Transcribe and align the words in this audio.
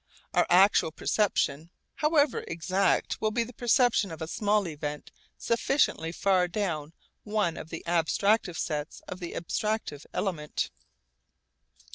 Our 0.33 0.47
actual 0.49 0.91
perception, 0.91 1.69
however 1.97 2.43
exact, 2.47 3.21
will 3.21 3.29
be 3.29 3.43
the 3.43 3.53
perception 3.53 4.11
of 4.11 4.19
a 4.19 4.27
small 4.27 4.67
event 4.67 5.11
sufficiently 5.37 6.11
far 6.11 6.47
down 6.47 6.93
one 7.23 7.55
of 7.55 7.69
the 7.69 7.83
abstractive 7.85 8.57
sets 8.57 9.01
of 9.07 9.19
the 9.19 9.33
abstractive 9.35 10.07
element. 10.11 10.71